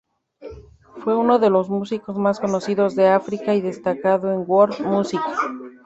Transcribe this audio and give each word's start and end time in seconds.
Fue 1.03 1.15
uno 1.15 1.37
de 1.37 1.51
los 1.51 1.69
músicos 1.69 2.17
más 2.17 2.39
conocidos 2.39 2.95
de 2.95 3.09
África 3.09 3.53
y 3.53 3.61
destacado 3.61 4.33
en 4.33 4.45
World 4.47 4.79
music. 4.83 5.21